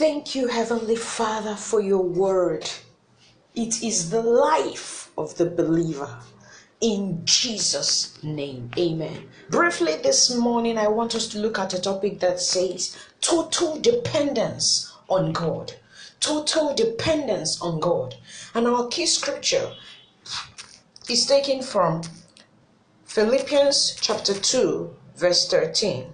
[0.00, 2.70] Thank you, Heavenly Father, for your word.
[3.54, 6.20] It is the life of the believer.
[6.80, 9.28] In Jesus' name, amen.
[9.50, 14.90] Briefly, this morning, I want us to look at a topic that says total dependence
[15.10, 15.74] on God.
[16.18, 18.14] Total dependence on God.
[18.54, 19.74] And our key scripture
[21.10, 22.04] is taken from
[23.04, 26.06] Philippians chapter 2, verse 13.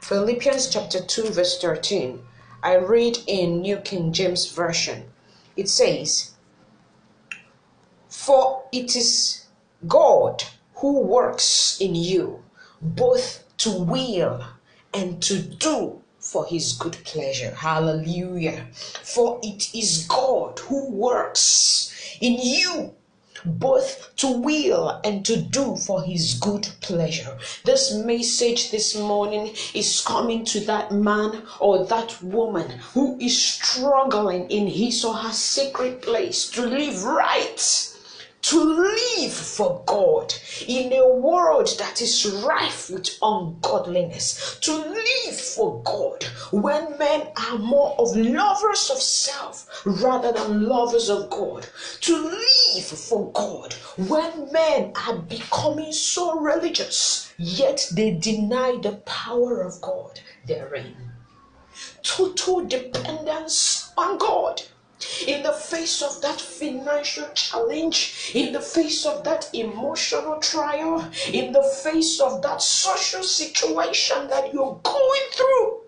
[0.00, 2.24] Philippians chapter 2, verse 13.
[2.62, 5.10] I read in New King James Version.
[5.56, 6.32] It says,
[8.08, 9.46] For it is
[9.86, 10.44] God
[10.74, 12.42] who works in you
[12.80, 14.44] both to will
[14.94, 17.52] and to do for his good pleasure.
[17.52, 18.66] Hallelujah.
[19.02, 22.94] For it is God who works in you
[23.44, 27.36] both to will and to do for his good pleasure.
[27.64, 34.50] This message this morning is coming to that man or that woman who is struggling
[34.50, 37.94] in his or her secret place to live right
[38.48, 40.32] to live for God
[40.66, 47.58] in a world that is rife with ungodliness, to live for God when men are
[47.58, 51.66] more of lovers of self rather than lovers of God,
[52.00, 53.74] to live for God
[54.08, 60.96] when men are becoming so religious yet they deny the power of God therein.
[62.02, 64.62] Total dependence on God
[65.26, 71.52] in the face of that financial challenge, in the face of that emotional trial, in
[71.52, 75.80] the face of that social situation that you're going through.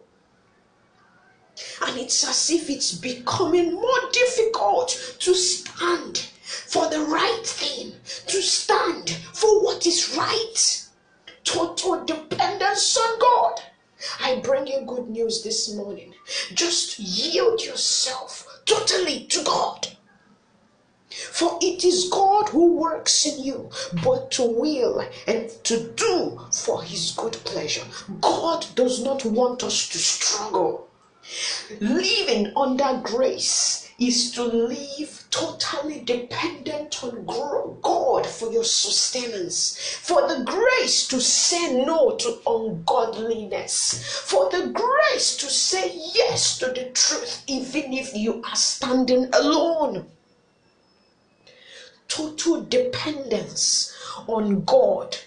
[1.83, 7.94] And it's as if it's becoming more difficult to stand for the right thing,
[8.27, 10.86] to stand for what is right.
[11.44, 11.81] God.
[11.81, 12.30] I
[14.42, 16.14] bring you good news this morning.
[16.55, 19.88] Just yield yourself totally to God.
[21.10, 23.70] For it is God who works in you,
[24.03, 27.84] both to will and to do for his good pleasure.
[28.20, 30.88] God does not want us to struggle.
[31.81, 37.59] Living under grace is to live totally dependent on God
[38.41, 45.51] for your sustenance, for the grace to say no to ungodliness, for the grace to
[45.51, 50.09] say yes to the truth, even if you are standing alone.
[52.09, 53.93] Total dependence
[54.27, 55.19] on God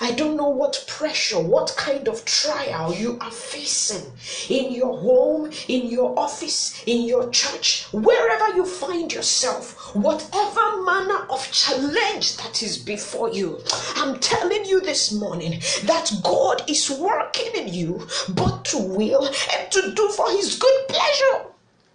[0.00, 4.12] I don't know what pressure, what kind of trial you are facing
[4.48, 11.26] in your home, in your office, in your church, wherever you find yourself, whatever manner
[11.30, 13.60] of challenge that is before you.
[13.96, 19.72] I'm telling you this morning that God is working in you both to will and
[19.72, 21.46] to do for his good pleasure.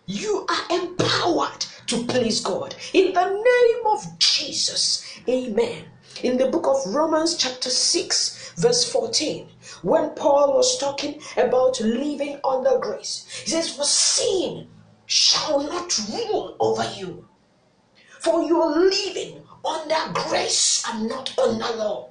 [0.05, 2.75] You are empowered to please God.
[2.93, 5.85] In the name of Jesus, amen
[6.23, 9.47] in the book of Romans, chapter 6, verse 14,
[9.81, 14.67] when Paul was talking about living under grace, he says, For sin
[15.05, 17.27] shall not rule over you,
[18.19, 22.09] for you are living under grace and not under law.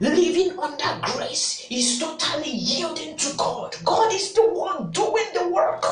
[0.00, 3.76] Living under grace is totally yielding to God.
[3.84, 5.84] God is the one doing the work.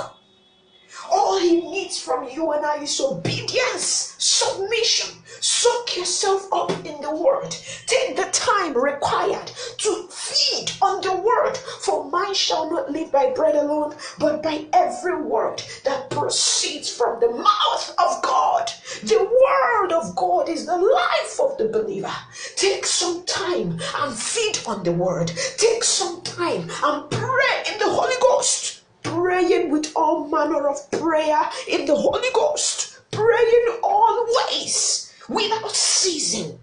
[1.09, 5.20] All he needs from you and I is obedience, submission.
[5.41, 7.51] Soak yourself up in the word.
[7.87, 11.57] Take the time required to feed on the word.
[11.57, 17.21] For man shall not live by bread alone, but by every word that proceeds from
[17.21, 18.71] the mouth of God.
[19.03, 22.15] The word of God is the life of the believer.
[22.57, 25.33] Take some time and feed on the word.
[25.57, 31.49] Take some time and pray in the Holy Ghost praying with all manner of prayer
[31.69, 35.00] in the Holy Ghost, praying always
[35.31, 36.59] without ceasing.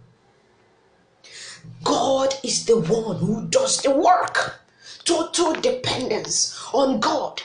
[1.83, 4.59] God is the one who does the work.
[5.05, 7.41] Total dependence on God.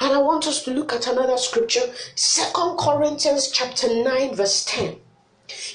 [0.00, 4.96] And I want us to look at another scripture, Second Corinthians chapter 9, verse 10.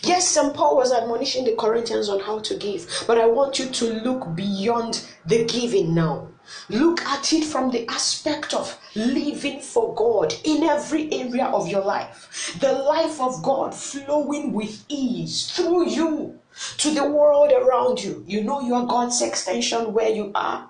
[0.03, 0.53] Yes, St.
[0.53, 4.35] Paul was admonishing the Corinthians on how to give, but I want you to look
[4.35, 6.29] beyond the giving now.
[6.69, 11.83] Look at it from the aspect of living for God in every area of your
[11.83, 12.57] life.
[12.59, 16.39] The life of God flowing with ease through you
[16.77, 18.23] to the world around you.
[18.27, 20.69] You know you are God's extension where you are.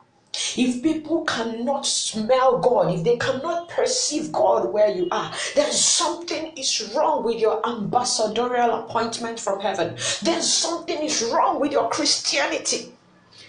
[0.58, 6.54] If people cannot smell God, if they cannot perceive God where you are, then something
[6.58, 9.98] is wrong with your ambassadorial appointment from heaven.
[10.22, 12.94] Then something is wrong with your Christianity.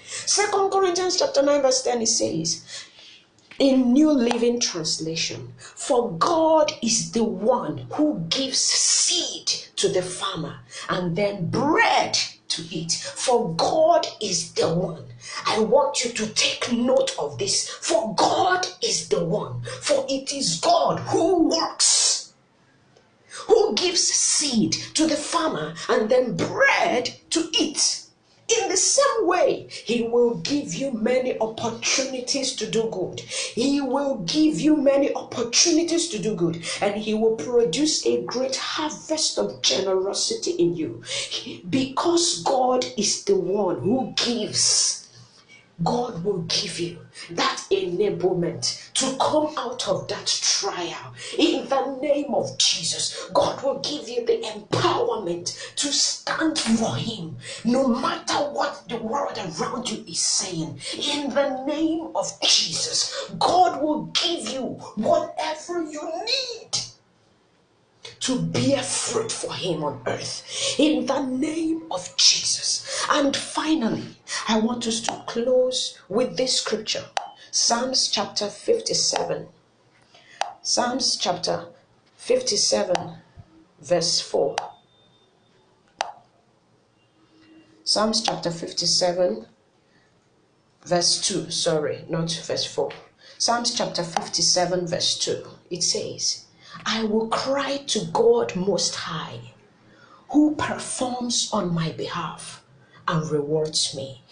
[0.04, 2.84] Second Corinthians chapter 9, verse 10, it says,
[3.58, 9.46] In New Living Translation, for God is the one who gives seed
[9.76, 12.18] to the farmer and then bread
[12.50, 12.92] to eat.
[12.92, 15.06] For God is the one.
[15.46, 17.68] I want you to take note of this.
[17.68, 19.62] For God is the one.
[19.80, 22.32] For it is God who works,
[23.46, 28.02] who gives seed to the farmer and then bread to eat.
[28.58, 33.20] In the same way, He will give you many opportunities to do good.
[33.20, 38.56] He will give you many opportunities to do good, and He will produce a great
[38.56, 41.02] harvest of generosity in you.
[41.68, 44.99] Because God is the one who gives.
[45.82, 46.98] God will give you
[47.30, 51.14] that enablement to come out of that trial.
[51.38, 57.36] In the name of Jesus, God will give you the empowerment to stand for Him
[57.64, 60.80] no matter what the world around you is saying.
[60.94, 64.62] In the name of Jesus, God will give you
[64.96, 66.89] whatever you need
[68.20, 73.04] to bear fruit for Him on earth in the name of Jesus.
[73.10, 74.16] And finally,
[74.48, 77.04] I want us to close with this scripture
[77.50, 79.48] Psalms chapter 57.
[80.62, 81.66] Psalms chapter
[82.16, 82.94] 57,
[83.80, 84.56] verse 4.
[87.82, 89.46] Psalms chapter 57,
[90.84, 91.50] verse 2.
[91.50, 92.90] Sorry, not verse 4.
[93.36, 95.44] Psalms chapter 57, verse 2.
[95.70, 96.44] It says,
[96.86, 99.40] I will cry to God Most High,
[100.30, 102.62] who performs on my behalf
[103.08, 104.22] and rewards me,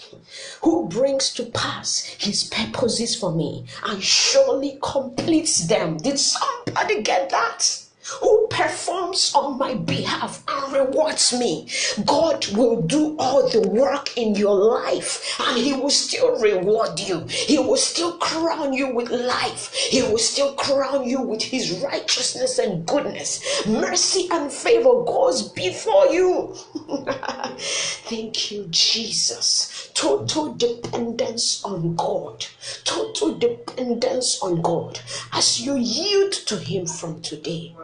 [0.63, 5.97] who brings to pass his purposes for me and surely completes them.
[5.97, 7.88] Did somebody get that?
[8.21, 11.69] Who performs on my behalf and rewards me.
[12.05, 17.25] God will do all the work in your life and He will still reward you.
[17.29, 19.73] He will still crown you with life.
[19.75, 23.67] He will still crown you with His righteousness and goodness.
[23.67, 26.55] Mercy and favor goes before you.
[27.59, 29.91] Thank you, Jesus.
[29.95, 32.47] Total dependence on God.
[32.85, 35.01] Total dependence on God
[35.33, 37.75] as you yield to Him from today.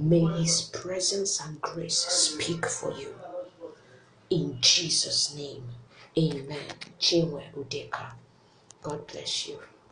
[0.00, 3.14] May His presence and grace speak for you.
[4.30, 5.64] In Jesus' name,
[6.18, 6.74] amen.
[7.00, 8.12] Chinwe Udeka.
[8.82, 9.60] God bless you.